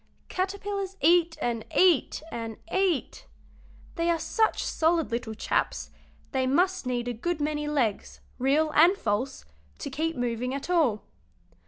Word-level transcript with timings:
Caterpillars 0.29 0.97
eat 0.99 1.37
and 1.43 1.63
eat 1.77 2.23
and 2.31 2.57
eat; 2.73 3.27
they 3.97 4.09
are 4.09 4.17
such 4.17 4.63
solid 4.65 5.11
little 5.11 5.35
chaps 5.35 5.91
they 6.31 6.47
must 6.47 6.87
need 6.87 7.07
a 7.07 7.13
good 7.13 7.39
many 7.39 7.67
legs, 7.67 8.19
real 8.39 8.71
and 8.71 8.97
false, 8.97 9.45
to 9.77 9.91
keep 9.91 10.15
moving 10.15 10.55
at 10.55 10.71
all. 10.71 11.03